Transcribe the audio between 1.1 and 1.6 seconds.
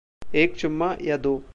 दो?